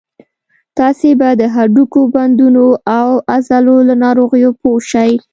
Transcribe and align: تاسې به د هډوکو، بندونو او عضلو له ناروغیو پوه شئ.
تاسې 0.77 1.09
به 1.19 1.29
د 1.41 1.43
هډوکو، 1.55 2.01
بندونو 2.13 2.65
او 2.97 3.09
عضلو 3.33 3.77
له 3.87 3.95
ناروغیو 4.03 4.51
پوه 4.61 4.79
شئ. 4.89 5.11